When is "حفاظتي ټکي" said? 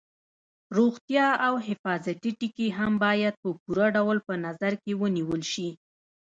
1.67-2.67